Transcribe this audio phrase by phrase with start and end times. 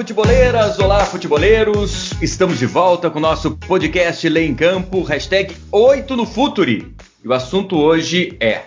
[0.00, 6.16] futeboleiras, olá futeboleiros, estamos de volta com o nosso podcast Lê em Campo, hashtag 8
[6.16, 6.94] no Futuri.
[7.22, 8.62] E o assunto hoje é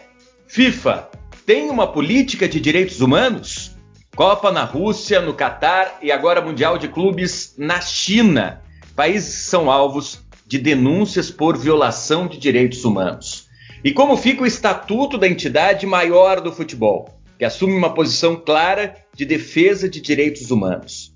[0.48, 1.10] FIFA
[1.44, 3.76] tem uma política de direitos humanos?
[4.16, 8.62] Copa na Rússia, no Catar e agora Mundial de Clubes na China.
[8.96, 13.48] Países são alvos de denúncias por violação de direitos humanos.
[13.84, 17.10] E como fica o estatuto da entidade maior do futebol,
[17.40, 21.13] que assume uma posição clara de defesa de direitos humanos?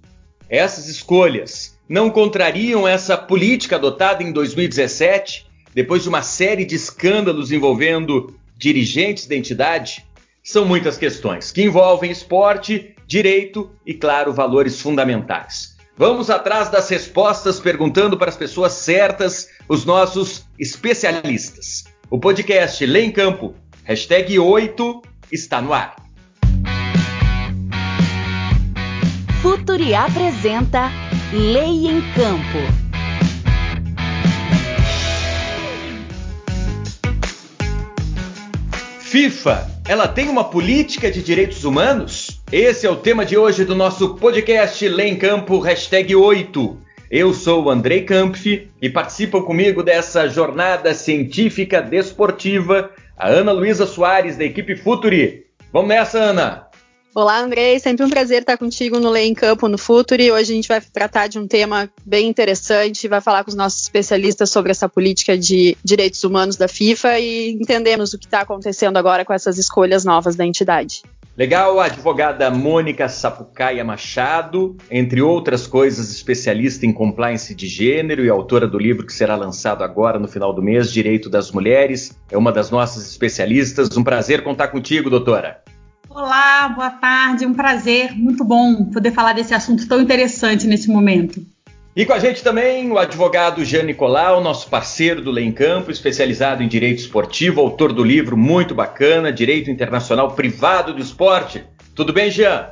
[0.49, 7.51] Essas escolhas não contrariam essa política adotada em 2017, depois de uma série de escândalos
[7.51, 10.05] envolvendo dirigentes da entidade?
[10.43, 15.75] São muitas questões que envolvem esporte, direito e, claro, valores fundamentais.
[15.97, 21.85] Vamos atrás das respostas perguntando para as pessoas certas, os nossos especialistas.
[22.09, 23.53] O podcast Lê em Campo,
[23.83, 25.01] hashtag 8,
[25.31, 26.06] está no ar.
[29.47, 30.91] Futuri apresenta
[31.31, 32.57] Lei em Campo.
[38.99, 42.41] FIFA, ela tem uma política de direitos humanos?
[42.51, 46.77] Esse é o tema de hoje do nosso podcast Lê em Campo, hashtag 8.
[47.09, 53.85] Eu sou o Andrei Kampf e participam comigo dessa jornada científica desportiva a Ana Luísa
[53.85, 55.45] Soares, da equipe Futuri.
[55.71, 56.66] Vamos nessa, Ana!
[57.19, 57.79] Olá, Andrei.
[57.79, 60.31] Sempre um prazer estar contigo no Lei em Campo no Futuri.
[60.31, 63.81] Hoje a gente vai tratar de um tema bem interessante, vai falar com os nossos
[63.81, 68.97] especialistas sobre essa política de direitos humanos da FIFA e entendemos o que está acontecendo
[68.97, 71.01] agora com essas escolhas novas da entidade.
[71.35, 78.29] Legal, a advogada Mônica Sapucaia Machado, entre outras coisas, especialista em compliance de gênero e
[78.29, 82.37] autora do livro que será lançado agora no final do mês, Direito das Mulheres, é
[82.37, 83.97] uma das nossas especialistas.
[83.97, 85.63] Um prazer contar contigo, doutora.
[86.19, 91.45] Olá, boa tarde, um prazer, muito bom poder falar desse assunto tão interessante nesse momento.
[91.95, 95.91] E com a gente também o advogado Jean Nicolau, nosso parceiro do Lei em Campo,
[95.91, 101.63] especializado em direito esportivo, autor do livro muito bacana, Direito Internacional Privado do Esporte.
[101.93, 102.71] Tudo bem, Jean?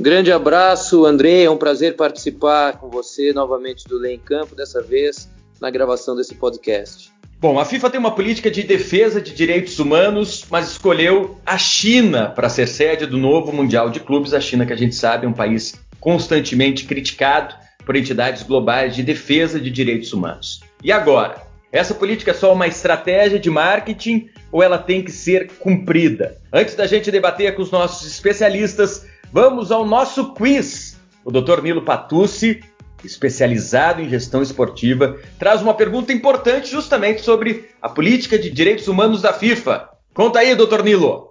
[0.00, 1.42] Grande abraço, André.
[1.42, 5.28] É um prazer participar com você novamente do Lei em Campo, dessa vez
[5.60, 7.12] na gravação desse podcast.
[7.40, 12.28] Bom, a FIFA tem uma política de defesa de direitos humanos, mas escolheu a China
[12.28, 14.34] para ser sede do novo Mundial de Clubes.
[14.34, 17.54] A China, que a gente sabe, é um país constantemente criticado
[17.86, 20.60] por entidades globais de defesa de direitos humanos.
[20.84, 21.42] E agora?
[21.72, 26.36] Essa política é só uma estratégia de marketing ou ela tem que ser cumprida?
[26.52, 31.00] Antes da gente debater com os nossos especialistas, vamos ao nosso quiz.
[31.24, 31.62] O Dr.
[31.62, 32.60] Nilo Patucci
[33.04, 39.22] especializado em gestão esportiva, traz uma pergunta importante justamente sobre a política de direitos humanos
[39.22, 39.88] da FIFA.
[40.14, 41.30] Conta aí, doutor Nilo.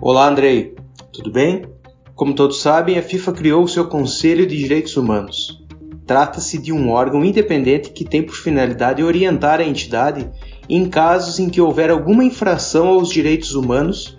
[0.00, 0.74] Olá, Andrei.
[1.12, 1.64] Tudo bem?
[2.14, 5.64] Como todos sabem, a FIFA criou o seu Conselho de Direitos Humanos.
[6.06, 10.30] Trata-se de um órgão independente que tem por finalidade orientar a entidade
[10.68, 14.18] em casos em que houver alguma infração aos direitos humanos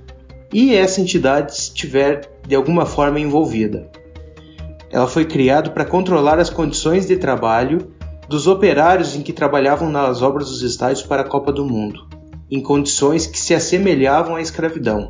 [0.52, 3.90] e essa entidade estiver de alguma forma envolvida.
[4.92, 7.92] Ela foi criada para controlar as condições de trabalho
[8.30, 12.08] dos operários em que trabalhavam nas obras dos estádios para a Copa do Mundo,
[12.50, 15.10] em condições que se assemelhavam à escravidão.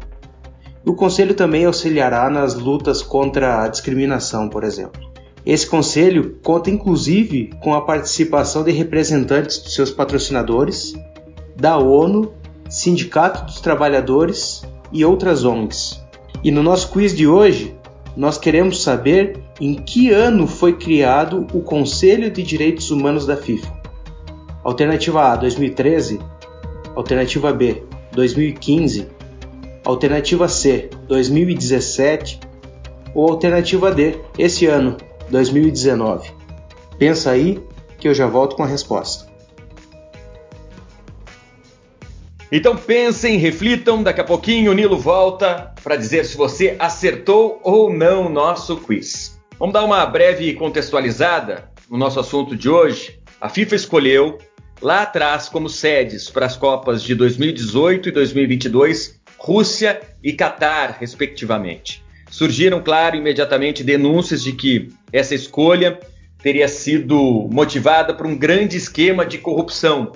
[0.86, 5.02] O Conselho também auxiliará nas lutas contra a discriminação, por exemplo.
[5.46, 10.96] Esse conselho conta inclusive com a participação de representantes de seus patrocinadores,
[11.56, 12.34] da ONU,
[12.68, 16.04] Sindicato dos Trabalhadores e outras ONGs.
[16.46, 17.76] E no nosso quiz de hoje,
[18.16, 23.74] nós queremos saber em que ano foi criado o Conselho de Direitos Humanos da FIFA.
[24.64, 26.20] Alternativa A, 2013.
[26.96, 29.08] Alternativa B, 2015.
[29.84, 32.40] Alternativa C, 2017.
[33.16, 34.98] Ou alternativa D, esse ano,
[35.32, 36.30] 2019.
[37.00, 37.60] Pensa aí
[37.98, 39.25] que eu já volto com a resposta.
[42.52, 47.92] Então pensem, reflitam, daqui a pouquinho o Nilo volta para dizer se você acertou ou
[47.92, 49.40] não o nosso quiz.
[49.58, 53.20] Vamos dar uma breve contextualizada no nosso assunto de hoje.
[53.42, 54.38] A FIFA escolheu
[54.82, 62.04] lá atrás como sedes para as Copas de 2018 e 2022 Rússia e Catar, respectivamente.
[62.30, 66.00] Surgiram, claro, imediatamente denúncias de que essa escolha
[66.42, 70.12] teria sido motivada por um grande esquema de corrupção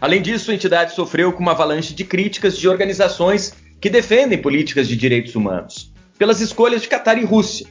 [0.00, 4.88] Além disso, a entidade sofreu com uma avalanche de críticas de organizações que defendem políticas
[4.88, 7.66] de direitos humanos, pelas escolhas de Catar e Rússia.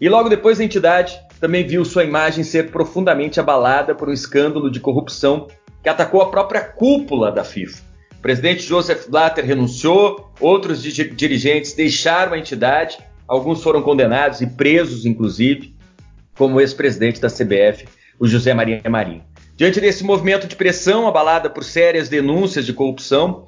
[0.00, 4.70] E logo depois a entidade também viu sua imagem ser profundamente abalada por um escândalo
[4.70, 5.48] de corrupção
[5.82, 7.82] que atacou a própria cúpula da FIFA.
[8.18, 12.98] O presidente Joseph Blatter renunciou, outros dirigentes deixaram a entidade
[13.28, 15.76] alguns foram condenados e presos, inclusive,
[16.36, 17.86] como o ex-presidente da CBF,
[18.18, 19.22] o José Maria Marinho.
[19.58, 23.44] Diante desse movimento de pressão abalada por sérias denúncias de corrupção,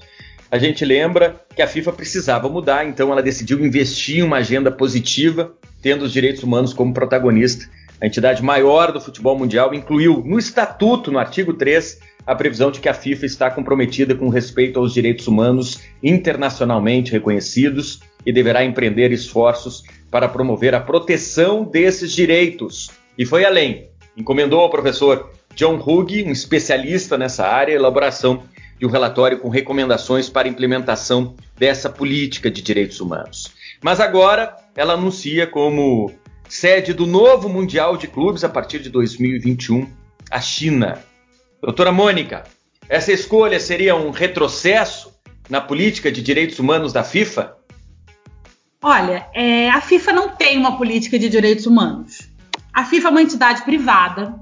[0.51, 4.73] a gente lembra que a FIFA precisava mudar, então ela decidiu investir em uma agenda
[4.73, 7.71] positiva, tendo os direitos humanos como protagonista.
[8.01, 12.81] A entidade maior do futebol mundial incluiu no estatuto, no artigo 3, a previsão de
[12.81, 19.13] que a FIFA está comprometida com respeito aos direitos humanos internacionalmente reconhecidos e deverá empreender
[19.13, 22.91] esforços para promover a proteção desses direitos.
[23.17, 23.91] E foi além.
[24.17, 28.45] Encomendou ao professor John Hugg, um especialista nessa área, elaboração
[28.79, 33.53] de um relatório com recomendações para implementação dessa política de direitos humanos.
[33.83, 36.11] Mas agora ela anuncia como
[36.49, 39.87] sede do novo Mundial de Clubes a partir de 2021
[40.31, 40.99] a China.
[41.61, 42.45] Doutora Mônica,
[42.89, 45.13] essa escolha seria um retrocesso
[45.49, 47.57] na política de direitos humanos da FIFA?
[48.83, 52.31] Olha, é, a FIFA não tem uma política de direitos humanos.
[52.73, 54.41] A FIFA é uma entidade privada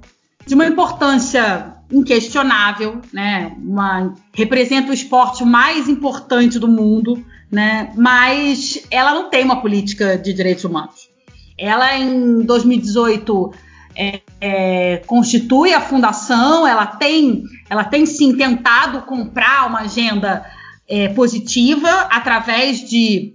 [0.49, 3.55] de uma importância inquestionável, né?
[3.59, 7.23] Uma, representa o esporte mais importante do mundo,
[7.53, 7.93] né?
[7.95, 11.11] Mas ela não tem uma política de direitos humanos.
[11.57, 13.53] Ela em 2018
[13.95, 20.47] é, é, constitui a fundação, ela tem, ela tem sim tentado comprar uma agenda
[20.89, 23.35] é, positiva através de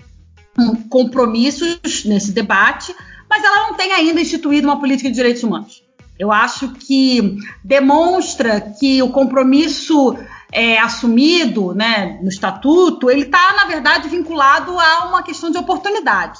[0.58, 2.96] um, compromissos nesse debate,
[3.30, 5.83] mas ela não tem ainda instituído uma política de direitos humanos.
[6.18, 10.16] Eu acho que demonstra que o compromisso
[10.52, 16.40] é, assumido né, no estatuto, ele está, na verdade, vinculado a uma questão de oportunidade.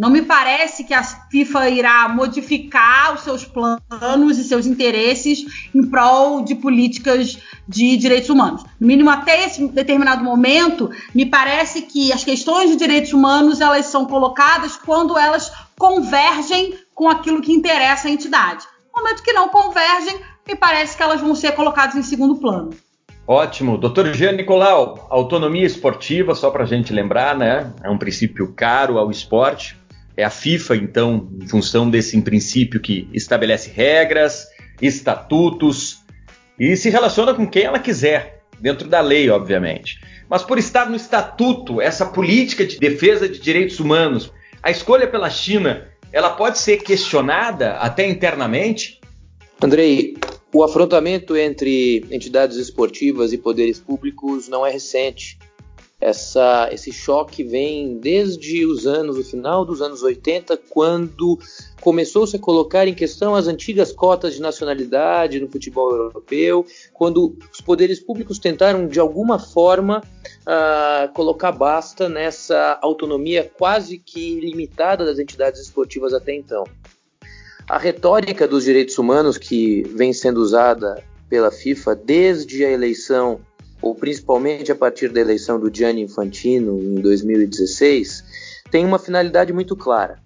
[0.00, 5.86] Não me parece que a FIFA irá modificar os seus planos e seus interesses em
[5.90, 7.36] prol de políticas
[7.68, 8.64] de direitos humanos.
[8.80, 13.86] No mínimo, até esse determinado momento, me parece que as questões de direitos humanos elas
[13.86, 18.64] são colocadas quando elas convergem com aquilo que interessa a entidade.
[18.94, 22.70] No momento que não convergem, me parece que elas vão ser colocadas em segundo plano.
[23.26, 23.78] Ótimo.
[23.78, 27.72] Doutor Jean Nicolau, autonomia esportiva, só para a gente lembrar, né?
[27.82, 29.76] É um princípio caro ao esporte.
[30.16, 34.48] É a FIFA, então, em função desse princípio que estabelece regras,
[34.82, 36.00] estatutos
[36.58, 40.00] e se relaciona com quem ela quiser, dentro da lei, obviamente.
[40.28, 44.32] Mas por estar no estatuto, essa política de defesa de direitos humanos,
[44.62, 49.00] a escolha pela China, ela pode ser questionada até internamente?
[49.62, 50.16] Andrei,
[50.52, 55.38] o afrontamento entre entidades esportivas e poderes públicos não é recente
[56.00, 61.38] essa, esse choque vem desde os anos, o final dos anos 80, quando
[61.80, 66.64] começou-se a colocar em questão as antigas cotas de nacionalidade no futebol europeu,
[66.94, 70.02] quando os poderes públicos tentaram, de alguma forma,
[70.40, 76.64] uh, colocar basta nessa autonomia quase que limitada das entidades esportivas até então.
[77.68, 83.40] A retórica dos direitos humanos que vem sendo usada pela FIFA desde a eleição
[83.82, 88.24] ou principalmente a partir da eleição do Gianni Infantino em 2016,
[88.70, 90.18] tem uma finalidade muito clara: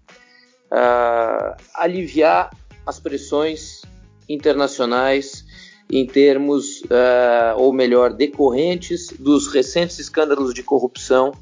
[0.70, 2.50] uh, aliviar
[2.86, 3.82] as pressões
[4.28, 5.44] internacionais
[5.90, 11.32] em termos, uh, ou melhor, decorrentes dos recentes escândalos de corrupção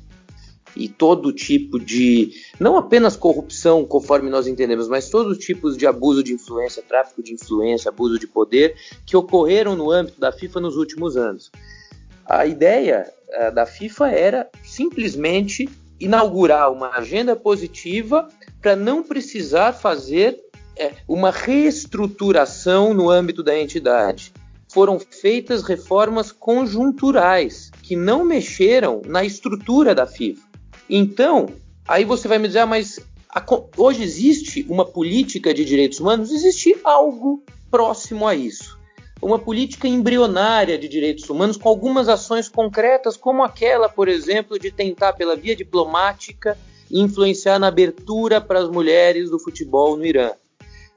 [0.75, 5.87] e todo tipo de, não apenas corrupção, conforme nós entendemos, mas todos os tipos de
[5.87, 10.61] abuso de influência, tráfico de influência, abuso de poder que ocorreram no âmbito da FIFA
[10.61, 11.51] nos últimos anos.
[12.27, 18.29] A ideia uh, da FIFA era simplesmente inaugurar uma agenda positiva
[18.61, 20.37] para não precisar fazer
[20.77, 24.33] é, uma reestruturação no âmbito da entidade.
[24.69, 30.43] Foram feitas reformas conjunturais que não mexeram na estrutura da FIFA.
[30.89, 31.47] Então,
[31.87, 32.99] aí você vai me dizer, ah, mas
[33.29, 33.45] a,
[33.77, 36.33] hoje existe uma política de direitos humanos?
[36.33, 38.82] Existe algo próximo a isso
[39.23, 44.73] uma política embrionária de direitos humanos com algumas ações concretas, como aquela, por exemplo, de
[44.73, 46.59] tentar, pela via diplomática,
[46.91, 50.33] influenciar na abertura para as mulheres do futebol no Irã.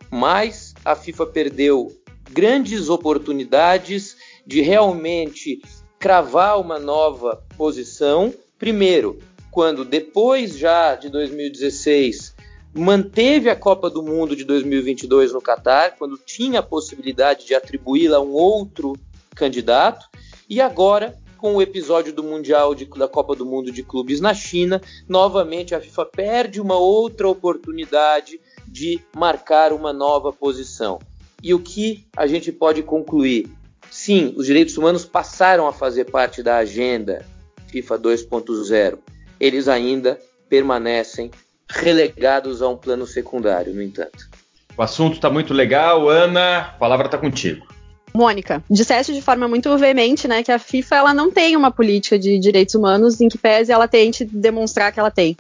[0.10, 1.91] Mas a FIFA perdeu
[2.32, 5.62] grandes oportunidades de realmente
[6.00, 8.34] cravar uma nova posição.
[8.58, 9.20] Primeiro,
[9.51, 12.35] quando depois já de 2016
[12.77, 18.17] manteve a Copa do Mundo de 2022 no Catar, quando tinha a possibilidade de atribuí-la
[18.17, 18.94] a um outro
[19.34, 20.05] candidato,
[20.50, 24.34] e agora, com o episódio do Mundial de, da Copa do Mundo de Clubes na
[24.34, 31.00] China, novamente a FIFA perde uma outra oportunidade de marcar uma nova posição.
[31.41, 33.50] E o que a gente pode concluir?
[33.89, 37.25] Sim, os direitos humanos passaram a fazer parte da agenda
[37.67, 38.98] FIFA 2.0.
[39.39, 41.32] Eles ainda permanecem
[41.69, 44.29] relegados a um plano secundário, no entanto.
[44.77, 47.65] O assunto está muito legal, Ana, a palavra está contigo.
[48.13, 52.17] Mônica, disseste de forma muito veemente, né, que a FIFA ela não tem uma política
[52.17, 55.36] de direitos humanos em que pese ela tente demonstrar que ela tem.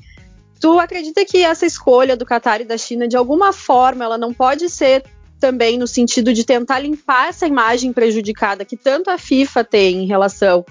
[0.59, 4.33] Tu acredita que essa escolha do Qatar e da China, de alguma forma, ela não
[4.33, 5.03] pode ser
[5.39, 10.07] também no sentido de tentar limpar essa imagem prejudicada que tanto a FIFA tem em
[10.07, 10.65] relação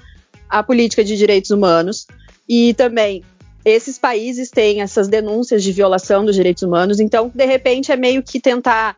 [0.49, 2.07] à política de direitos humanos
[2.49, 3.23] e também
[3.65, 8.23] esses países têm essas denúncias de violação dos direitos humanos, então de repente é meio
[8.23, 8.97] que tentar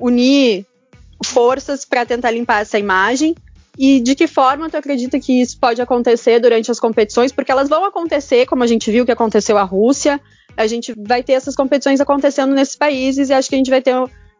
[0.00, 0.66] unir
[1.24, 3.34] forças para tentar limpar essa imagem.
[3.76, 7.32] E de que forma tu acredita que isso pode acontecer durante as competições?
[7.32, 10.20] Porque elas vão acontecer, como a gente viu que aconteceu a Rússia.
[10.56, 13.82] A gente vai ter essas competições acontecendo nesses países e acho que a gente vai
[13.82, 13.94] ter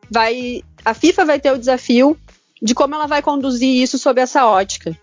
[0.08, 2.16] vai a FIFA vai ter o desafio
[2.62, 4.96] de como ela vai conduzir isso sob essa ótica.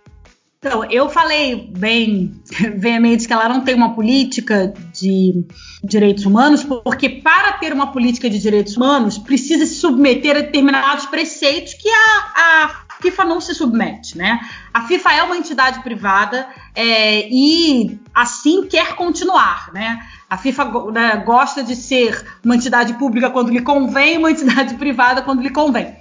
[0.64, 2.40] Então, eu falei bem
[2.78, 5.44] veemente que ela não tem uma política de
[5.84, 11.08] direitos humanos, porque para ter uma política de direitos humanos precisa se submeter a determinados
[11.08, 14.40] preceitos que a, a FIFA não se submete, né?
[14.72, 20.00] A FIFA é uma entidade privada é, e assim quer continuar, né?
[20.30, 25.24] A FIFA né, gosta de ser uma entidade pública quando lhe convém, uma entidade privada
[25.24, 25.96] quando lhe convém.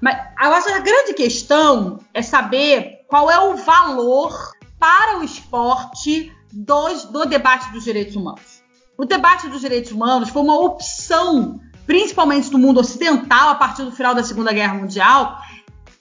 [0.00, 5.24] Mas eu acho que a grande questão é saber qual é o valor para o
[5.24, 8.62] esporte dos, do debate dos direitos humanos.
[8.98, 13.92] O debate dos direitos humanos foi uma opção, principalmente do mundo ocidental, a partir do
[13.92, 15.38] final da Segunda Guerra Mundial,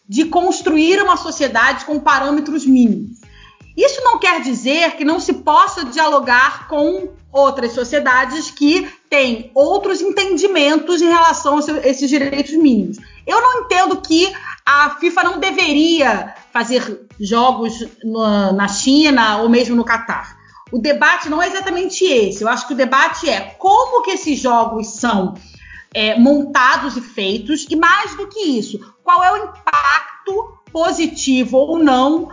[0.08, 3.20] de construir uma sociedade com parâmetros mínimos.
[3.76, 10.00] Isso não quer dizer que não se possa dialogar com outras sociedades que têm outros
[10.00, 12.98] entendimentos em relação a esses direitos mínimos.
[13.28, 14.34] Eu não entendo que
[14.66, 20.38] a FIFA não deveria fazer jogos na China ou mesmo no Catar.
[20.72, 22.44] O debate não é exatamente esse.
[22.44, 25.36] Eu acho que o debate é como que esses jogos são
[25.94, 31.78] é, montados e feitos, e mais do que isso, qual é o impacto positivo ou
[31.78, 32.28] não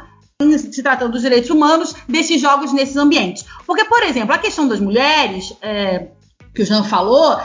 [0.58, 3.44] se tratando dos direitos humanos desses jogos nesses ambientes.
[3.64, 6.08] Porque, por exemplo, a questão das mulheres, é,
[6.52, 7.38] que o Jean falou,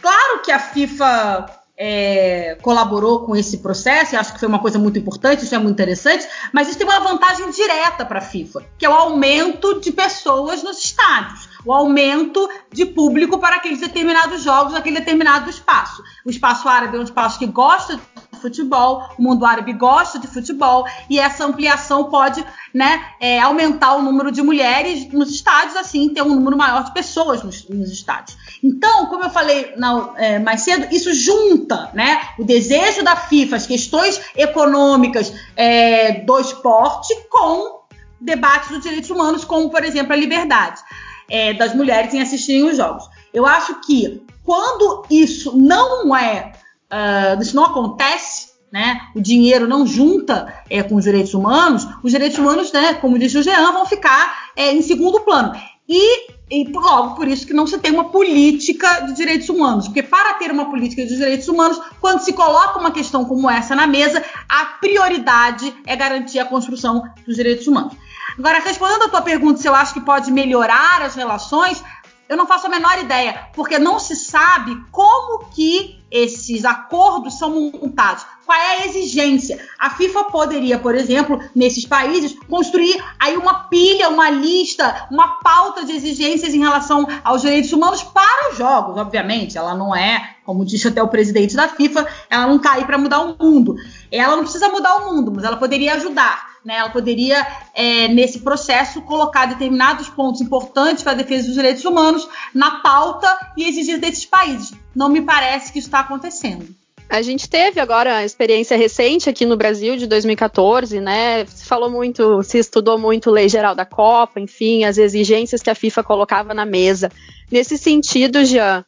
[0.00, 4.78] claro que a FIFA é, colaborou com esse processo, e acho que foi uma coisa
[4.78, 8.62] muito importante, isso é muito interessante, mas isso tem uma vantagem direta para a FIFA,
[8.76, 14.42] que é o aumento de pessoas nos estádios, o aumento de público para aqueles determinados
[14.42, 16.02] jogos, naquele determinado espaço.
[16.26, 17.98] O espaço árabe é um espaço que gosta
[18.40, 24.02] futebol, o mundo árabe gosta de futebol e essa ampliação pode né, é, aumentar o
[24.02, 28.36] número de mulheres nos estádios, assim ter um número maior de pessoas nos, nos estádios.
[28.62, 33.56] Então, como eu falei na, é, mais cedo, isso junta né, o desejo da FIFA,
[33.56, 37.80] as questões econômicas é, do esporte com
[38.20, 40.80] debates dos direitos humanos, como, por exemplo, a liberdade
[41.28, 43.08] é, das mulheres em assistirem os jogos.
[43.32, 46.52] Eu acho que quando isso não é
[46.92, 49.00] uh, isso não acontece, né?
[49.14, 53.36] O dinheiro não junta é, com os direitos humanos, os direitos humanos, né, como disse
[53.36, 55.52] o Jean, vão ficar é, em segundo plano.
[55.88, 59.88] E, e logo por isso que não se tem uma política de direitos humanos.
[59.88, 63.74] Porque para ter uma política de direitos humanos, quando se coloca uma questão como essa
[63.74, 67.94] na mesa, a prioridade é garantir a construção dos direitos humanos.
[68.38, 71.82] Agora, respondendo a tua pergunta se eu acho que pode melhorar as relações,
[72.30, 77.50] eu não faço a menor ideia, porque não se sabe como que esses acordos são
[77.72, 78.24] montados.
[78.50, 79.60] Qual é a exigência?
[79.78, 85.84] A FIFA poderia, por exemplo, nesses países, construir aí uma pilha, uma lista, uma pauta
[85.84, 89.56] de exigências em relação aos direitos humanos para os jogos, obviamente.
[89.56, 92.98] Ela não é, como disse até o presidente da FIFA, ela não está aí para
[92.98, 93.76] mudar o mundo.
[94.10, 96.50] Ela não precisa mudar o mundo, mas ela poderia ajudar.
[96.64, 101.84] Né, ela poderia, é, nesse processo, colocar determinados pontos importantes para a defesa dos direitos
[101.84, 104.74] humanos na pauta e exigir desses países.
[104.92, 106.79] Não me parece que isso está acontecendo.
[107.10, 111.44] A gente teve agora a experiência recente aqui no Brasil de 2014, né?
[111.44, 115.74] Se falou muito, se estudou muito lei geral da Copa, enfim, as exigências que a
[115.74, 117.10] FIFA colocava na mesa.
[117.50, 118.84] Nesse sentido, já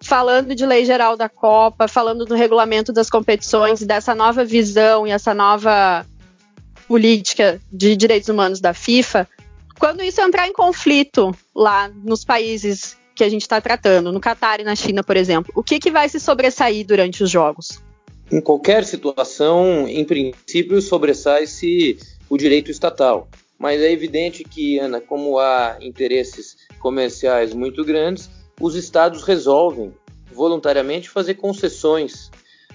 [0.00, 5.10] falando de lei geral da Copa, falando do regulamento das competições, dessa nova visão e
[5.10, 6.06] essa nova
[6.88, 9.28] política de direitos humanos da FIFA,
[9.78, 14.60] quando isso entrar em conflito lá nos países que a gente está tratando, no Catar
[14.60, 17.82] e na China, por exemplo, o que, que vai se sobressair durante os jogos?
[18.30, 23.28] Em qualquer situação, em princípio, sobressai-se o direito estatal.
[23.58, 28.28] Mas é evidente que, Ana, como há interesses comerciais muito grandes,
[28.60, 29.94] os estados resolvem
[30.30, 32.30] voluntariamente fazer concessões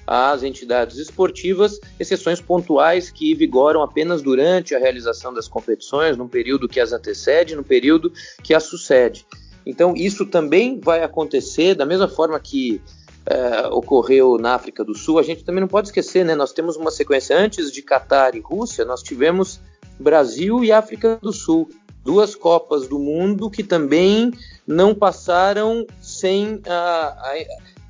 [0.07, 6.67] às entidades esportivas, exceções pontuais que vigoram apenas durante a realização das competições, no período
[6.67, 8.11] que as antecede, no período
[8.43, 9.25] que as sucede.
[9.65, 12.81] Então, isso também vai acontecer da mesma forma que
[13.25, 15.19] é, ocorreu na África do Sul.
[15.19, 16.35] A gente também não pode esquecer, né?
[16.35, 19.59] Nós temos uma sequência antes de Catar e Rússia, nós tivemos
[19.99, 21.69] Brasil e África do Sul,
[22.03, 24.31] duas Copas do Mundo que também
[24.65, 26.61] não passaram sem,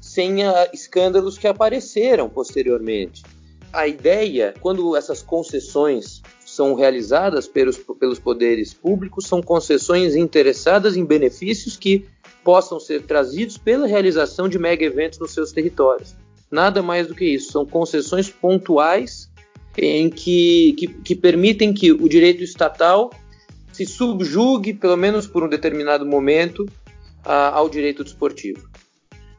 [0.02, 0.38] sem
[0.74, 3.24] escândalos que apareceram posteriormente.
[3.72, 6.22] A ideia, quando essas concessões
[6.52, 12.06] são realizadas pelos, pelos poderes públicos, são concessões interessadas em benefícios que
[12.44, 16.16] possam ser trazidos pela realização de mega eventos nos seus territórios.
[16.52, 19.32] Nada mais do que isso, são concessões pontuais
[19.78, 23.10] em que, que, que permitem que o direito estatal
[23.72, 26.66] se subjugue, pelo menos por um determinado momento,
[27.24, 28.70] a, ao direito desportivo.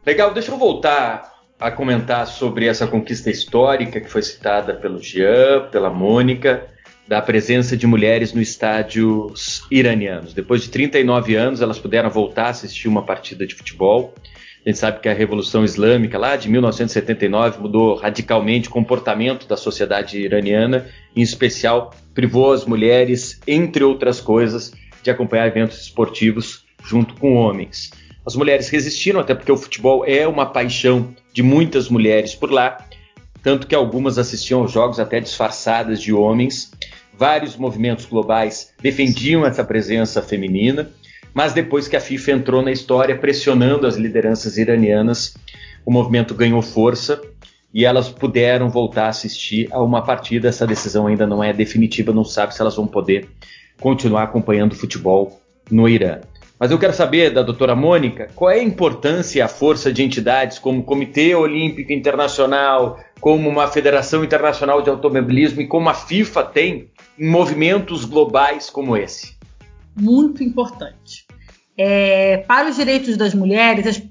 [0.07, 5.69] Legal, deixa eu voltar a comentar sobre essa conquista histórica que foi citada pelo Jean,
[5.71, 6.72] pela Mônica,
[7.07, 10.33] da presença de mulheres no estádios iranianos.
[10.33, 14.15] Depois de 39 anos, elas puderam voltar a assistir uma partida de futebol.
[14.65, 19.57] A gente sabe que a Revolução Islâmica, lá de 1979, mudou radicalmente o comportamento da
[19.57, 27.15] sociedade iraniana, em especial privou as mulheres, entre outras coisas, de acompanhar eventos esportivos junto
[27.15, 27.91] com homens.
[28.25, 32.79] As mulheres resistiram, até porque o futebol é uma paixão de muitas mulheres por lá,
[33.43, 36.71] tanto que algumas assistiam aos jogos até disfarçadas de homens.
[37.17, 40.91] Vários movimentos globais defendiam essa presença feminina
[41.35, 45.35] mas depois que a FIFA entrou na história pressionando as lideranças iranianas,
[45.85, 47.21] o movimento ganhou força
[47.73, 50.49] e elas puderam voltar a assistir a uma partida.
[50.49, 53.29] Essa decisão ainda não é definitiva, não sabe se elas vão poder
[53.81, 55.41] continuar acompanhando o futebol
[55.71, 56.21] no Irã.
[56.59, 60.03] Mas eu quero saber da doutora Mônica qual é a importância e a força de
[60.03, 65.95] entidades como o Comitê Olímpico Internacional, como uma Federação Internacional de Automobilismo e como a
[65.95, 66.91] FIFA tem
[67.23, 69.41] em movimentos globais como esse
[69.97, 71.27] muito importante.
[71.77, 74.03] É, para os direitos das mulheres,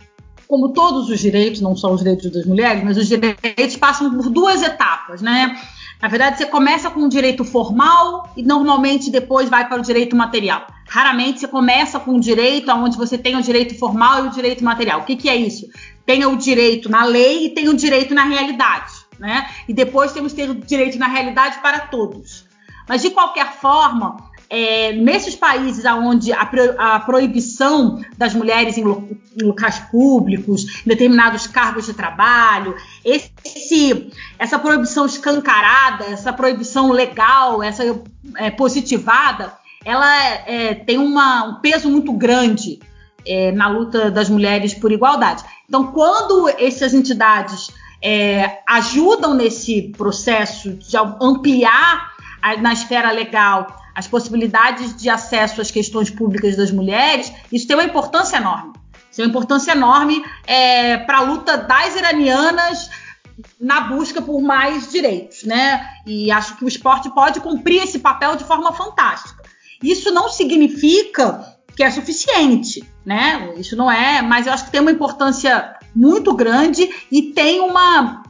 [0.48, 4.30] como todos os direitos, não só os direitos das mulheres, mas os direitos passam por
[4.30, 5.60] duas etapas, né?
[6.02, 10.16] Na verdade, você começa com o direito formal e normalmente depois vai para o direito
[10.16, 10.66] material.
[10.90, 14.64] Raramente você começa com o direito onde você tem o direito formal e o direito
[14.64, 15.02] material.
[15.02, 15.68] O que, que é isso?
[16.04, 19.48] Tem o direito na lei e tem o direito na realidade, né?
[19.70, 22.51] E depois temos que ter o direito na realidade para todos.
[22.88, 24.18] Mas de qualquer forma,
[24.50, 29.08] é, nesses países onde a, pro, a, proibição das mulheres em, lo,
[29.42, 37.64] em, locais públicos, em determinados cargos de trabalho, esse, essa proibição escancarada, essa proibição legal,
[37.64, 37.84] essa
[38.36, 39.54] é, positivada,
[39.86, 42.80] ela é, tem uma, um peso muito grande
[43.26, 45.44] é, na luta das mulheres por igualdade.
[45.68, 52.12] Então, quando essas entidades é, ajudam nesse processo de ampliar
[52.62, 57.84] na esfera legal as possibilidades de acesso às questões públicas das mulheres, isso tem uma
[57.84, 58.74] importância enorme.
[59.10, 62.90] Isso tem uma importância enorme é, para a luta das iranianas
[63.60, 65.86] na busca por mais direitos, né?
[66.06, 69.42] E acho que o esporte pode cumprir esse papel de forma fantástica.
[69.84, 73.54] Isso não significa que é suficiente, né?
[73.58, 78.24] Isso não é, mas eu acho que tem uma importância muito grande e tem uma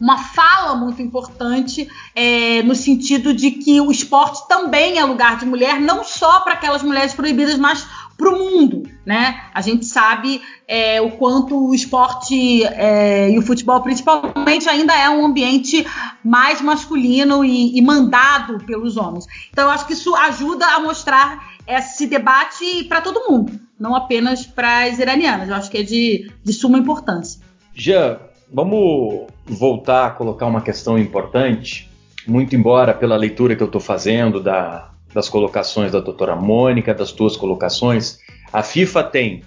[0.00, 5.44] uma fala muito importante é, no sentido de que o esporte também é lugar de
[5.44, 9.44] mulher, não só para aquelas mulheres proibidas, mas para o mundo, né?
[9.54, 15.08] A gente sabe é, o quanto o esporte é, e o futebol, principalmente, ainda é
[15.08, 15.86] um ambiente
[16.24, 19.24] mais masculino e, e mandado pelos homens.
[19.50, 24.44] Então, eu acho que isso ajuda a mostrar esse debate para todo mundo, não apenas
[24.44, 25.48] para as iranianas.
[25.48, 27.40] Eu acho que é de, de suma importância.
[27.72, 31.90] Já Vamos voltar a colocar uma questão importante,
[32.26, 37.12] muito embora pela leitura que eu estou fazendo da, das colocações da doutora Mônica, das
[37.12, 38.18] tuas colocações,
[38.50, 39.42] a FIFA tem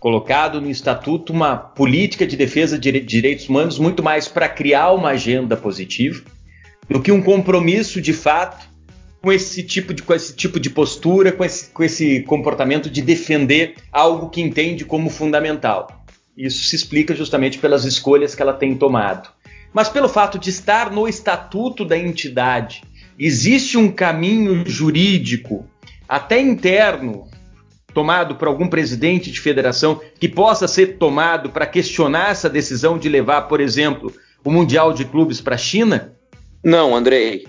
[0.00, 5.10] colocado no estatuto uma política de defesa de direitos humanos muito mais para criar uma
[5.10, 6.24] agenda positiva
[6.90, 8.66] do que um compromisso de fato
[9.22, 13.00] com esse tipo de, com esse tipo de postura, com esse, com esse comportamento de
[13.00, 16.01] defender algo que entende como fundamental.
[16.36, 19.28] Isso se explica justamente pelas escolhas que ela tem tomado.
[19.72, 22.82] Mas pelo fato de estar no estatuto da entidade,
[23.18, 25.66] existe um caminho jurídico,
[26.08, 27.26] até interno,
[27.94, 33.08] tomado por algum presidente de federação, que possa ser tomado para questionar essa decisão de
[33.08, 34.12] levar, por exemplo,
[34.44, 36.14] o Mundial de Clubes para a China?
[36.64, 37.46] Não, Andrei.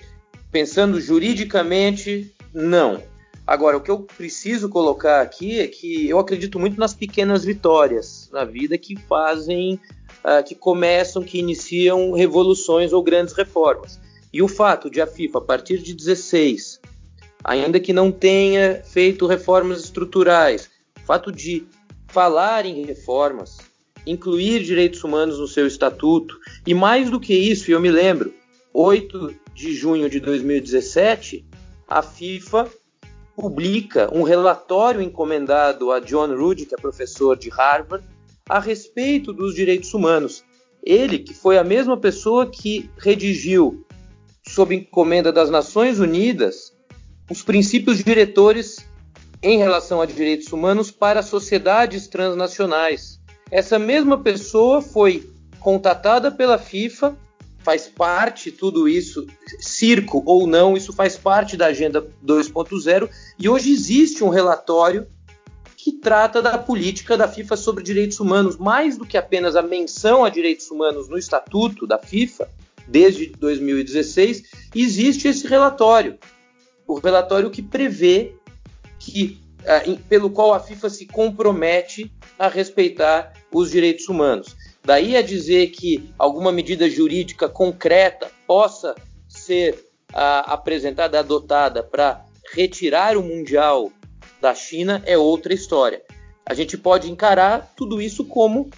[0.52, 3.02] Pensando juridicamente, não.
[3.45, 8.29] Agora, o que eu preciso colocar aqui é que eu acredito muito nas pequenas vitórias
[8.32, 9.79] na vida que fazem,
[10.23, 13.99] uh, que começam, que iniciam revoluções ou grandes reformas.
[14.32, 16.79] E o fato de a FIFA, a partir de 16,
[17.43, 21.67] ainda que não tenha feito reformas estruturais, O fato de
[22.08, 23.58] falar em reformas,
[24.08, 28.34] incluir direitos humanos no seu estatuto, e mais do que isso, eu me lembro,
[28.73, 31.45] 8 de junho de 2017,
[31.88, 32.71] a FIFA
[33.36, 38.06] publica um relatório encomendado a John Rudd, que é professor de Harvard,
[38.48, 40.43] a respeito dos direitos humanos.
[40.84, 43.86] Ele, que foi a mesma pessoa que redigiu,
[44.48, 46.74] sob encomenda das Nações Unidas,
[47.30, 48.86] os princípios diretores
[49.41, 53.19] em relação a direitos humanos para sociedades transnacionais.
[53.50, 57.15] Essa mesma pessoa foi contatada pela FIFA,
[57.63, 59.26] faz parte tudo isso,
[59.60, 65.08] circo ou não, isso faz parte da Agenda 2.0 e hoje existe um relatório
[65.84, 70.23] que trata da política da FIFA sobre direitos humanos, mais do que apenas a menção
[70.23, 72.49] a direitos humanos no estatuto da FIFA,
[72.88, 76.17] desde 2016, existe esse relatório.
[76.88, 78.34] O relatório que prevê
[78.97, 84.56] que uh, pelo qual a FIFA se compromete a respeitar os direitos humanos.
[84.86, 88.93] Daí a dizer que alguma medida jurídica concreta possa
[89.30, 89.76] ser
[90.12, 93.91] uh, apresentada, adotada para retirar o Mundial
[94.41, 96.02] da China é outra história.
[96.46, 98.69] A gente pode encarar tudo isso como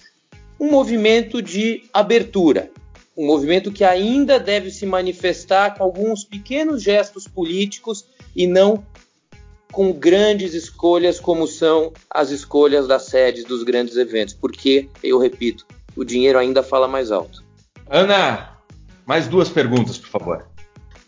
[0.60, 2.70] um movimento de abertura,
[3.16, 8.86] um movimento que ainda deve se manifestar com alguns pequenos gestos políticos e não
[9.72, 15.66] com grandes escolhas como são as escolhas das sedes dos grandes eventos, porque, eu repito,
[15.96, 17.42] o dinheiro ainda fala mais alto.
[17.88, 18.50] Ana,
[19.06, 20.44] mais duas perguntas, por favor.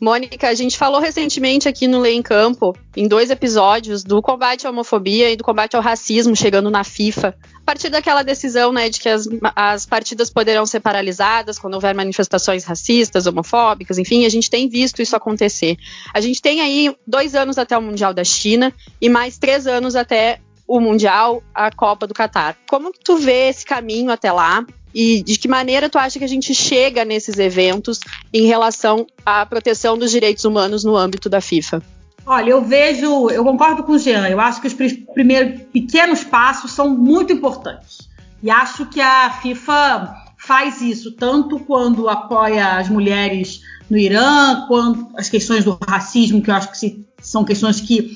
[0.01, 4.65] Mônica, a gente falou recentemente aqui no Lei em Campo, em dois episódios, do combate
[4.65, 7.37] à homofobia e do combate ao racismo chegando na FIFA.
[7.57, 11.97] A partir daquela decisão, né, de que as, as partidas poderão ser paralisadas quando houver
[11.97, 15.77] manifestações racistas, homofóbicas, enfim, a gente tem visto isso acontecer.
[16.15, 19.97] A gente tem aí dois anos até o Mundial da China e mais três anos
[19.97, 22.57] até o Mundial, a Copa do Catar.
[22.69, 24.65] Como que tu vê esse caminho até lá?
[24.95, 28.01] E de que maneira tu acha que a gente chega nesses eventos
[28.33, 31.83] em relação à proteção dos direitos humanos no âmbito da FIFA?
[32.27, 34.75] Olha, eu vejo, eu concordo com o Jean, eu acho que os
[35.15, 38.07] primeiros pequenos passos são muito importantes.
[38.43, 45.09] E acho que a FIFA faz isso, tanto quando apoia as mulheres no Irã, quanto
[45.17, 48.11] as questões do racismo, que eu acho que são questões que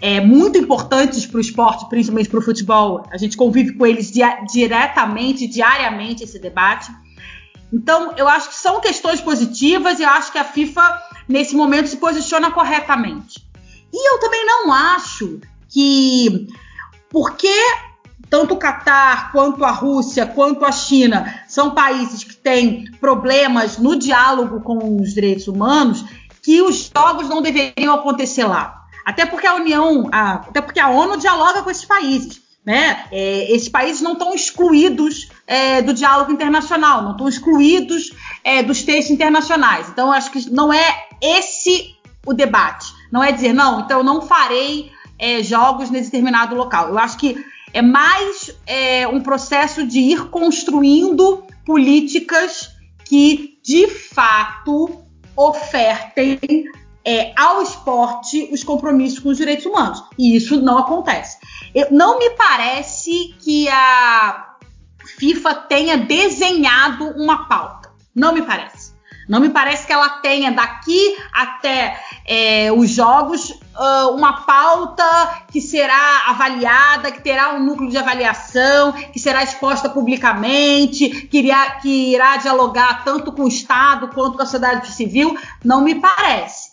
[0.00, 3.04] é, muito importantes para o esporte, principalmente para o futebol.
[3.10, 4.12] A gente convive com eles
[4.50, 6.90] diretamente, diariamente, esse debate.
[7.72, 11.88] Então, eu acho que são questões positivas e eu acho que a FIFA, nesse momento,
[11.88, 13.46] se posiciona corretamente.
[13.92, 16.48] E eu também não acho que,
[17.10, 17.52] porque
[18.30, 23.96] tanto o Catar, quanto a Rússia, quanto a China são países que têm problemas no
[23.96, 26.04] diálogo com os direitos humanos,
[26.42, 28.77] que os jogos não deveriam acontecer lá.
[29.08, 32.42] Até porque a União, a, até porque a ONU dialoga com esses países.
[32.62, 33.06] Né?
[33.10, 38.12] É, esses países não estão excluídos é, do diálogo internacional, não estão excluídos
[38.44, 39.88] é, dos textos internacionais.
[39.88, 42.92] Então, acho que não é esse o debate.
[43.10, 46.90] Não é dizer, não, então eu não farei é, jogos nesse determinado local.
[46.90, 47.42] Eu acho que
[47.72, 52.68] é mais é, um processo de ir construindo políticas
[53.06, 55.02] que, de fato,
[55.34, 56.38] ofertem
[57.08, 60.04] é, ao esporte os compromissos com os direitos humanos.
[60.18, 61.38] E isso não acontece.
[61.74, 64.54] Eu, não me parece que a
[65.18, 67.90] FIFA tenha desenhado uma pauta.
[68.14, 68.92] Não me parece.
[69.26, 75.04] Não me parece que ela tenha daqui até é, os jogos uh, uma pauta
[75.50, 81.72] que será avaliada, que terá um núcleo de avaliação, que será exposta publicamente, que irá,
[81.72, 85.36] que irá dialogar tanto com o Estado quanto com a sociedade civil.
[85.62, 86.67] Não me parece.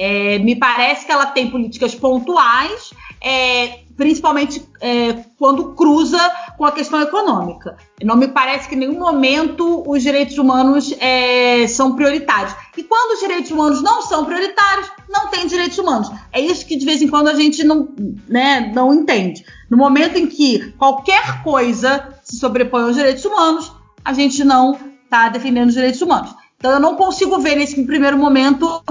[0.00, 6.20] É, me parece que ela tem políticas pontuais, é, principalmente é, quando cruza
[6.56, 7.76] com a questão econômica.
[8.04, 12.54] Não me parece que em nenhum momento os direitos humanos é, são prioritários.
[12.76, 16.12] E quando os direitos humanos não são prioritários, não tem direitos humanos.
[16.32, 17.88] É isso que de vez em quando a gente não,
[18.28, 19.44] né, não entende.
[19.68, 23.72] No momento em que qualquer coisa se sobrepõe aos direitos humanos,
[24.04, 26.32] a gente não está defendendo os direitos humanos.
[26.56, 28.82] Então eu não consigo ver nesse primeiro momento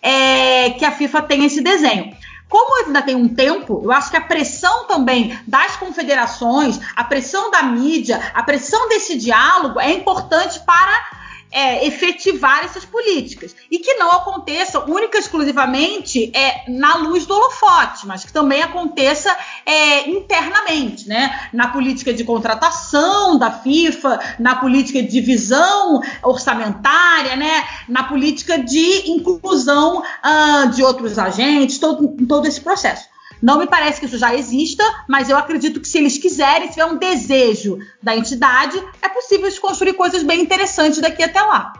[0.00, 2.14] é, que a FIFA tem esse desenho.
[2.48, 7.50] Como ainda tem um tempo, eu acho que a pressão também das confederações, a pressão
[7.50, 11.21] da mídia, a pressão desse diálogo é importante para
[11.52, 13.54] é, efetivar essas políticas.
[13.70, 18.62] E que não aconteça única e exclusivamente é, na luz do holofote, mas que também
[18.62, 19.36] aconteça
[19.66, 21.48] é, internamente, né?
[21.52, 27.64] Na política de contratação da FIFA, na política de divisão orçamentária, né?
[27.88, 33.11] Na política de inclusão uh, de outros agentes, todo, todo esse processo.
[33.42, 36.74] Não me parece que isso já exista, mas eu acredito que se eles quiserem, se
[36.74, 41.72] tiver um desejo da entidade, é possível se construir coisas bem interessantes daqui até lá.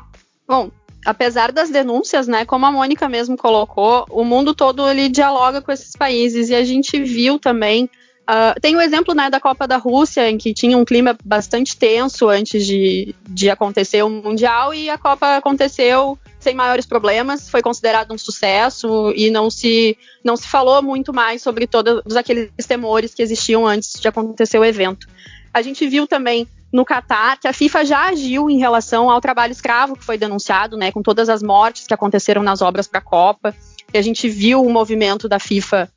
[0.47, 0.71] Bom,
[1.07, 5.71] apesar das denúncias, né, como a Mônica mesmo colocou, o mundo todo ele dialoga com
[5.71, 7.89] esses países e a gente viu também
[8.23, 11.77] Uh, tem o exemplo né, da Copa da Rússia, em que tinha um clima bastante
[11.77, 17.63] tenso antes de, de acontecer o Mundial, e a Copa aconteceu sem maiores problemas, foi
[17.63, 23.15] considerado um sucesso e não se, não se falou muito mais sobre todos aqueles temores
[23.15, 25.07] que existiam antes de acontecer o evento.
[25.55, 29.53] A gente viu também no Catar que a FIFA já agiu em relação ao trabalho
[29.53, 33.03] escravo que foi denunciado, né, com todas as mortes que aconteceram nas obras para a
[33.03, 33.55] Copa.
[33.93, 35.89] E a gente viu o movimento da FIFA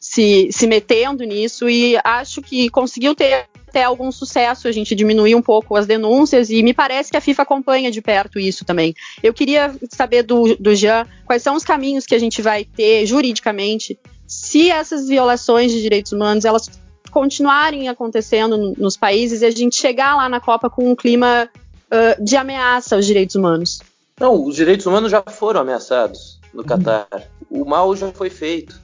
[0.00, 5.34] se, se metendo nisso e acho que conseguiu ter até algum sucesso, a gente diminuir
[5.34, 8.94] um pouco as denúncias e me parece que a FIFA acompanha de perto isso também.
[9.22, 13.06] Eu queria saber do, do Jean quais são os caminhos que a gente vai ter
[13.06, 16.68] juridicamente se essas violações de direitos humanos elas
[17.10, 21.48] continuarem acontecendo no, nos países e a gente chegar lá na Copa com um clima
[21.86, 23.80] uh, de ameaça aos direitos humanos.
[24.20, 27.08] Não, os direitos humanos já foram ameaçados no Catar.
[27.50, 28.81] O mal já foi feito.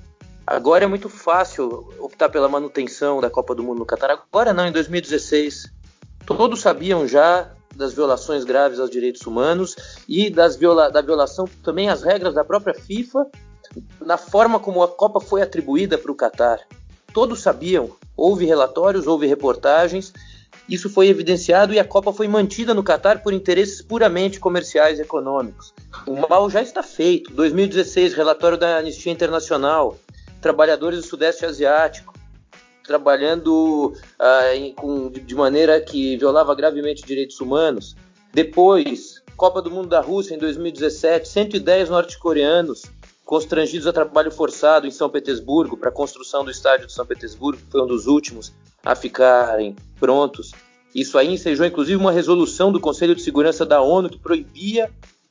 [0.50, 4.10] Agora é muito fácil optar pela manutenção da Copa do Mundo no Catar.
[4.12, 5.70] Agora não, em 2016.
[6.24, 9.76] Todos sabiam já das violações graves aos direitos humanos
[10.08, 13.26] e viola da violação também às regras da própria FIFA
[14.00, 16.60] na forma como a Copa foi atribuída para o Catar.
[17.12, 20.14] Todos sabiam, houve relatórios, houve reportagens,
[20.66, 25.02] isso foi evidenciado e a Copa foi mantida no Catar por interesses puramente comerciais e
[25.02, 25.74] econômicos.
[26.06, 27.34] O mal já está feito.
[27.34, 29.98] 2016, relatório da Anistia Internacional
[30.40, 32.14] trabalhadores do Sudeste Asiático,
[32.84, 37.94] trabalhando uh, em, com, de maneira que violava gravemente direitos humanos.
[38.32, 42.82] Depois, Copa do Mundo da Rússia em 2017, 110 norte-coreanos
[43.24, 47.60] constrangidos a trabalho forçado em São Petersburgo para a construção do estádio de São Petersburgo,
[47.62, 50.52] que foi um dos últimos a ficarem prontos.
[50.94, 54.90] Isso aí ensejou inclusive uma resolução do Conselho de Segurança da ONU que proibia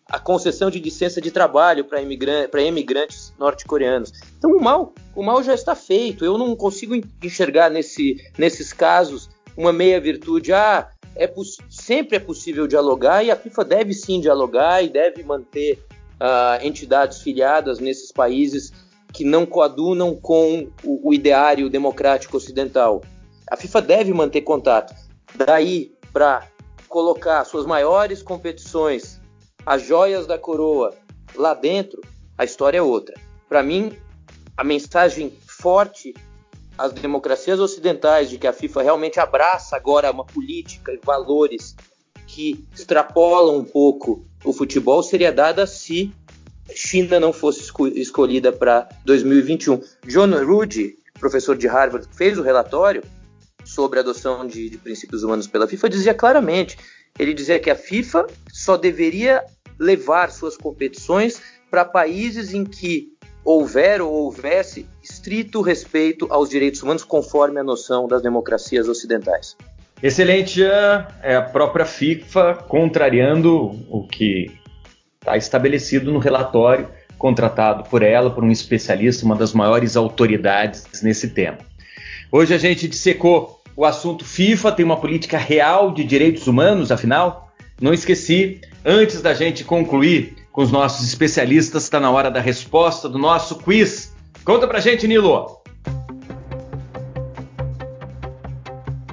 [0.10, 4.12] a concessão de licença de trabalho para imigrantes, imigrantes norte-coreanos.
[4.38, 6.24] Então o mal, o mal já está feito.
[6.24, 10.54] Eu não consigo enxergar nesse, nesses casos uma meia virtude.
[10.54, 11.32] Ah, é
[11.70, 15.84] sempre é possível dialogar e a FIFA deve sim dialogar e deve manter
[16.22, 18.72] uh, entidades filiadas nesses países
[19.12, 23.02] que não coadunam com o, o ideário democrático ocidental.
[23.50, 24.94] A FIFA deve manter contato.
[25.36, 26.48] Daí para
[26.88, 29.17] colocar suas maiores competições
[29.68, 30.96] as joias da coroa
[31.36, 32.02] lá dentro,
[32.38, 33.20] a história é outra.
[33.50, 33.92] Para mim,
[34.56, 36.14] a mensagem forte
[36.78, 41.76] às democracias ocidentais de que a FIFA realmente abraça agora uma política e valores
[42.26, 46.14] que extrapolam um pouco o futebol seria dada se
[46.74, 49.82] China não fosse escolhida para 2021.
[50.06, 53.04] John Ruddy, professor de Harvard, fez o relatório
[53.66, 56.78] sobre a adoção de, de princípios humanos pela FIFA, dizia claramente,
[57.20, 59.44] ele dizia que a FIFA só deveria
[59.80, 63.10] levar suas competições para países em que
[63.44, 69.56] houver ou houvesse estrito respeito aos direitos humanos conforme a noção das democracias ocidentais.
[70.02, 70.62] Excelente,
[71.24, 74.52] É a própria FIFA contrariando o que
[75.20, 76.88] está estabelecido no relatório
[77.18, 81.58] contratado por ela, por um especialista, uma das maiores autoridades nesse tema.
[82.32, 87.47] Hoje a gente dissecou o assunto FIFA, tem uma política real de direitos humanos, afinal?
[87.80, 93.10] Não esqueci Antes da gente concluir com os nossos especialistas, está na hora da resposta
[93.10, 94.16] do nosso quiz.
[94.46, 95.62] Conta pra gente, Nilo.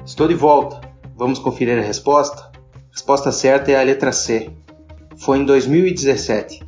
[0.05, 0.79] Estou de volta.
[1.13, 2.43] Vamos conferir a resposta?
[2.43, 4.49] A resposta certa é a letra C.
[5.17, 6.63] Foi em 2017.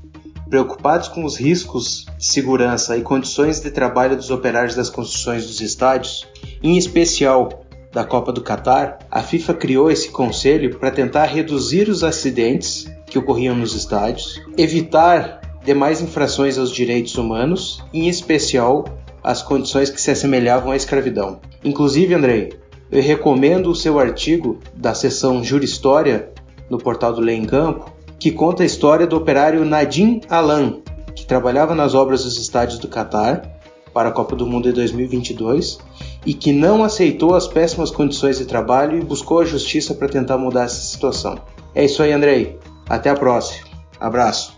[0.49, 5.61] Preocupados com os riscos de segurança e condições de trabalho dos operários das construções dos
[5.61, 6.27] estádios,
[6.61, 12.03] em especial da Copa do Catar, a FIFA criou esse conselho para tentar reduzir os
[12.03, 18.85] acidentes que ocorriam nos estádios, evitar demais infrações aos direitos humanos, em especial
[19.23, 21.39] as condições que se assemelhavam à escravidão.
[21.63, 22.53] Inclusive, Andrei,
[22.91, 26.29] eu recomendo o seu artigo da seção Jura História
[26.69, 30.79] no portal do Lei em Campo, que conta a história do operário Nadim Alan,
[31.15, 33.59] que trabalhava nas obras dos estádios do Catar
[33.93, 35.79] para a Copa do Mundo de 2022
[36.27, 40.37] e que não aceitou as péssimas condições de trabalho e buscou a justiça para tentar
[40.37, 41.39] mudar essa situação.
[41.73, 42.59] É isso aí, Andrei.
[42.89, 43.65] Até a próxima.
[43.97, 44.53] Abraço.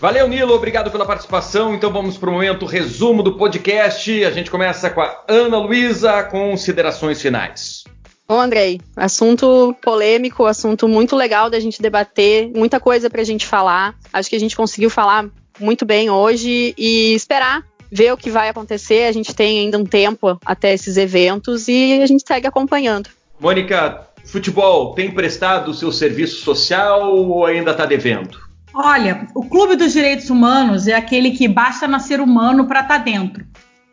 [0.00, 0.54] Valeu, Nilo.
[0.54, 1.74] Obrigado pela participação.
[1.74, 4.24] Então vamos para o momento resumo do podcast.
[4.24, 7.82] A gente começa com a Ana Luísa, considerações finais.
[8.28, 13.44] Bom, Andrei, assunto polêmico, assunto muito legal da gente debater, muita coisa para a gente
[13.44, 13.96] falar.
[14.12, 18.48] Acho que a gente conseguiu falar muito bem hoje e esperar ver o que vai
[18.48, 19.06] acontecer.
[19.06, 23.08] A gente tem ainda um tempo até esses eventos e a gente segue acompanhando.
[23.38, 28.36] Mônica, futebol tem prestado o seu serviço social ou ainda está devendo?
[28.74, 33.04] Olha, o Clube dos Direitos Humanos é aquele que basta nascer humano para estar tá
[33.04, 33.46] dentro.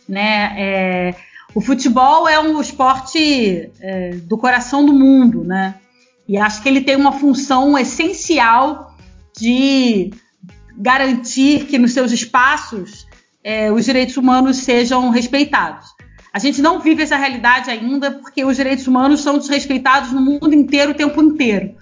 [0.10, 0.56] Né?
[0.58, 1.16] É,
[1.54, 5.76] o futebol é um esporte é, do coração do mundo, né?
[6.28, 8.96] E acho que ele tem uma função essencial
[9.38, 10.12] de
[10.76, 13.06] garantir que nos seus espaços
[13.44, 15.88] é, os direitos humanos sejam respeitados.
[16.34, 20.54] A gente não vive essa realidade ainda porque os direitos humanos são desrespeitados no mundo
[20.54, 21.76] inteiro o tempo inteiro.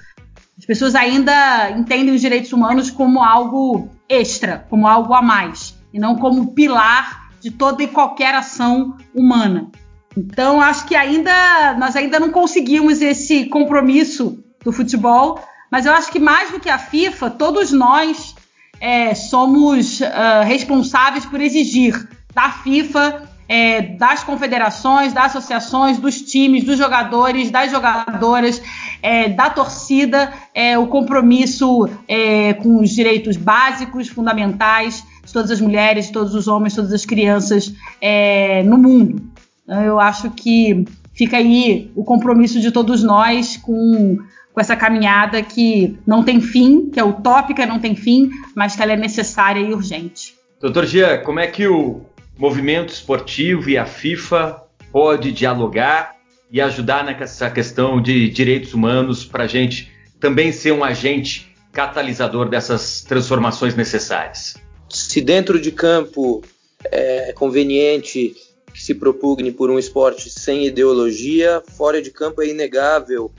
[0.58, 6.00] As pessoas ainda entendem os direitos humanos como algo extra, como algo a mais, e
[6.00, 9.70] não como pilar de toda e qualquer ação humana.
[10.18, 15.40] Então, acho que ainda nós ainda não conseguimos esse compromisso do futebol,
[15.72, 18.36] mas eu acho que mais do que a FIFA, todos nós
[18.80, 26.64] é, somos uh, responsáveis por exigir da FIFA, é, das confederações, das associações, dos times,
[26.64, 28.62] dos jogadores, das jogadoras,
[29.02, 35.60] é, da torcida, é, o compromisso é, com os direitos básicos, fundamentais de todas as
[35.60, 39.24] mulheres, de todos os homens, todas as crianças é, no mundo.
[39.64, 44.20] Então, eu acho que fica aí o compromisso de todos nós com
[44.60, 48.84] com essa caminhada que não tem fim, que é utópica, não tem fim, mas que
[48.84, 50.36] ela é necessária e urgente.
[50.60, 52.02] Doutor Gia, como é que o
[52.38, 56.18] movimento esportivo e a FIFA pode dialogar
[56.52, 62.50] e ajudar nessa questão de direitos humanos para a gente também ser um agente catalisador
[62.50, 64.58] dessas transformações necessárias?
[64.90, 66.44] Se dentro de campo
[66.92, 68.36] é conveniente
[68.74, 73.32] que se propugne por um esporte sem ideologia, fora de campo é inegável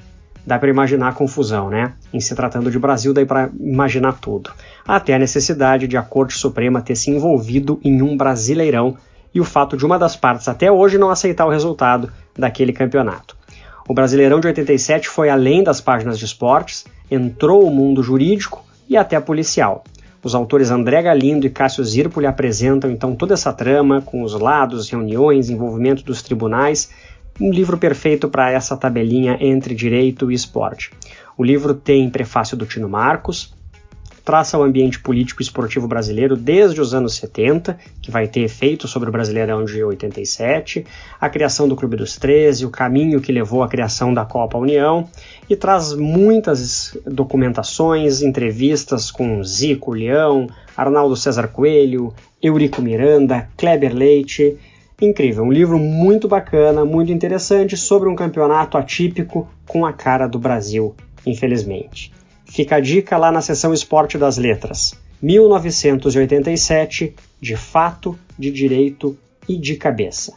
[0.47, 1.95] Dá para imaginar a confusão, né?
[2.13, 4.51] Em se tratando de Brasil, dá para imaginar tudo
[4.87, 8.97] até a necessidade de a Corte Suprema ter se envolvido em um brasileirão
[9.35, 13.37] e o fato de uma das partes até hoje não aceitar o resultado daquele campeonato.
[13.89, 18.97] O Brasileirão de 87 foi além das páginas de esportes, entrou o mundo jurídico e
[18.97, 19.85] até policial.
[20.23, 24.89] Os autores André Galindo e Cássio Zirpoli apresentam então toda essa trama, com os lados,
[24.89, 26.91] reuniões, envolvimento dos tribunais,
[27.41, 30.91] um livro perfeito para essa tabelinha entre direito e esporte.
[31.37, 33.53] O livro tem prefácio do Tino Marcos,
[34.25, 38.89] traça o ambiente político e esportivo brasileiro desde os anos 70, que vai ter efeito
[38.89, 40.87] sobre o Brasileirão de 87,
[41.21, 45.07] a criação do Clube dos 13, o caminho que levou à criação da Copa União,
[45.49, 54.57] e traz muitas documentações, entrevistas com Zico Leão, Arnaldo César Coelho, Eurico Miranda, Kleber Leite.
[55.01, 60.39] Incrível, um livro muito bacana, muito interessante sobre um campeonato atípico com a cara do
[60.39, 60.95] Brasil,
[61.27, 62.13] infelizmente.
[62.47, 64.95] Fica a dica lá na seção Esporte das Letras.
[65.21, 69.19] 1987, de fato, de direito
[69.49, 70.35] e de cabeça.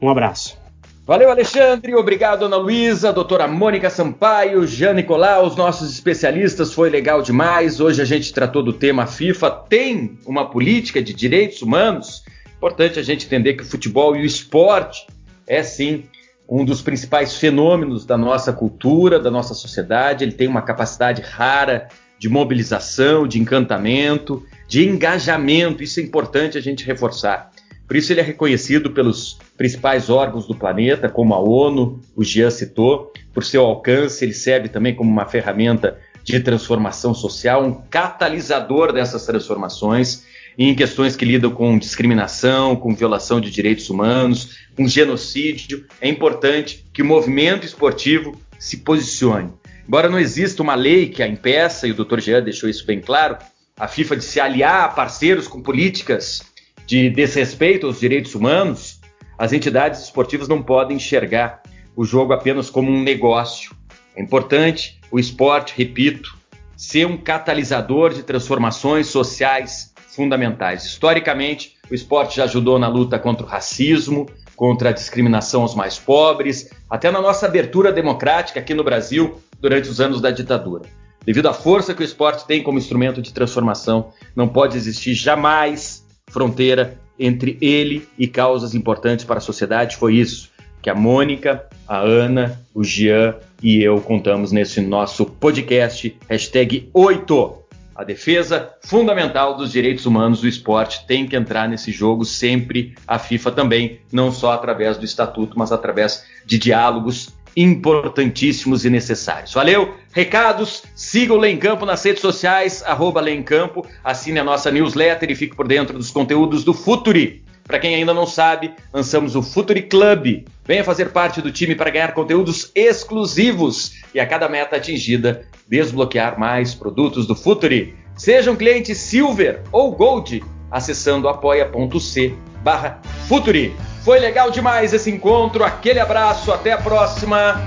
[0.00, 0.58] Um abraço.
[1.06, 1.94] Valeu, Alexandre.
[1.94, 6.72] Obrigado, Ana Luísa, doutora Mônica Sampaio, Jean Nicolau, os nossos especialistas.
[6.72, 7.80] Foi legal demais.
[7.80, 9.50] Hoje a gente tratou do tema FIFA.
[9.68, 12.22] Tem uma política de direitos humanos?
[12.60, 15.06] Importante a gente entender que o futebol e o esporte
[15.46, 16.04] é sim
[16.46, 20.24] um dos principais fenômenos da nossa cultura, da nossa sociedade.
[20.24, 21.88] Ele tem uma capacidade rara
[22.18, 25.82] de mobilização, de encantamento, de engajamento.
[25.82, 27.50] Isso é importante a gente reforçar.
[27.88, 32.50] Por isso ele é reconhecido pelos principais órgãos do planeta, como a ONU, o Jean
[32.50, 38.92] citou, por seu alcance, ele serve também como uma ferramenta de transformação social, um catalisador
[38.92, 40.28] dessas transformações.
[40.62, 46.84] Em questões que lidam com discriminação, com violação de direitos humanos, com genocídio, é importante
[46.92, 49.54] que o movimento esportivo se posicione.
[49.88, 52.20] Embora não exista uma lei que a impeça, e o Dr.
[52.20, 53.38] Jean deixou isso bem claro,
[53.78, 56.42] a FIFA de se aliar a parceiros com políticas
[56.86, 59.00] de desrespeito aos direitos humanos,
[59.38, 61.62] as entidades esportivas não podem enxergar
[61.96, 63.74] o jogo apenas como um negócio.
[64.14, 66.36] É importante o esporte, repito,
[66.76, 69.89] ser um catalisador de transformações sociais
[70.20, 70.84] fundamentais.
[70.84, 75.98] Historicamente, o esporte já ajudou na luta contra o racismo, contra a discriminação aos mais
[75.98, 80.82] pobres, até na nossa abertura democrática aqui no Brasil durante os anos da ditadura.
[81.24, 86.06] Devido à força que o esporte tem como instrumento de transformação, não pode existir jamais
[86.28, 89.96] fronteira entre ele e causas importantes para a sociedade.
[89.96, 90.50] Foi isso
[90.82, 97.59] que a Mônica, a Ana, o Jean e eu contamos nesse nosso podcast, hashtag 8.
[98.00, 103.18] A defesa fundamental dos direitos humanos do esporte tem que entrar nesse jogo sempre, a
[103.18, 109.52] FIFA também, não só através do estatuto, mas através de diálogos importantíssimos e necessários.
[109.52, 109.96] Valeu?
[110.14, 114.44] Recados, siga o Lê em Campo nas redes sociais, arroba Lê em Campo, assine a
[114.44, 117.44] nossa newsletter e fique por dentro dos conteúdos do Futuri.
[117.64, 120.46] Para quem ainda não sabe, lançamos o Futuri Club.
[120.64, 126.38] Venha fazer parte do time para ganhar conteúdos exclusivos e a cada meta atingida, desbloquear
[126.38, 127.94] mais produtos do Futuri.
[128.16, 133.74] Seja um cliente Silver ou Gold, acessando apoia.c barra Futuri.
[134.04, 137.60] Foi legal demais esse encontro, aquele abraço, até a próxima.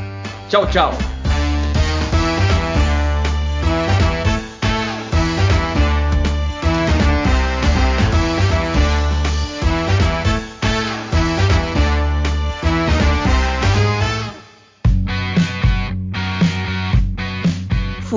[0.50, 1.13] Tchau, tchau.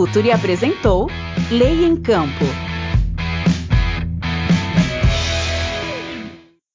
[0.06, 1.10] Futuri apresentou
[1.50, 2.65] Lei em Campo.